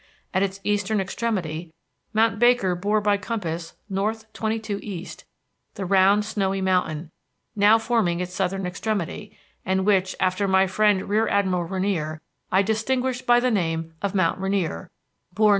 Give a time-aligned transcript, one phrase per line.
[0.33, 1.71] At its eastern extremity,
[2.11, 4.15] mount Baker bore by compass N.
[4.33, 5.07] 22 E.;
[5.75, 7.11] the round snowy mountain,
[7.55, 12.19] now forming its southern extremity, and which, after my friend Rear Admiral Rainier,
[12.51, 14.89] I distinguished by the name of MOUNT RAINIER,
[15.35, 15.49] bore N.